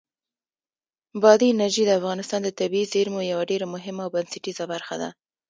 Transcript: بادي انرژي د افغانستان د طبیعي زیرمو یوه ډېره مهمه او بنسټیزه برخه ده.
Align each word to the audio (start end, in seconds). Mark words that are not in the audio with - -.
بادي 1.21 1.47
انرژي 1.51 1.83
د 1.85 1.91
افغانستان 1.99 2.39
د 2.43 2.49
طبیعي 2.59 2.89
زیرمو 2.93 3.21
یوه 3.31 3.43
ډېره 3.51 3.65
مهمه 3.75 4.01
او 4.03 4.13
بنسټیزه 4.15 4.63
برخه 4.73 4.95
ده. 5.01 5.09